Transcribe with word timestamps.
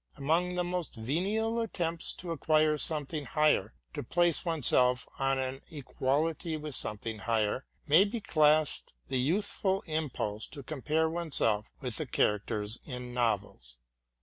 Among 0.17 0.55
the 0.55 0.63
most 0.63 0.95
venial 0.95 1.59
attempts 1.59 2.11
to 2.13 2.31
acquire 2.31 2.79
something 2.79 3.25
higher, 3.25 3.75
to 3.93 4.01
place 4.01 4.43
one's 4.43 4.65
self 4.65 5.07
on 5.19 5.37
an 5.37 5.61
equality 5.69 6.57
with 6.57 6.73
something 6.73 7.19
higher, 7.19 7.65
may 7.85 8.05
be 8.05 8.19
classed 8.19 8.95
the 9.09 9.19
youthful 9.19 9.81
impulse 9.85 10.47
to 10.47 10.63
compare 10.63 11.07
one's 11.07 11.35
self 11.35 11.71
with 11.81 11.97
the 11.97 12.07
characters 12.07 12.79
in 12.83 13.13
novels. 13.13 13.77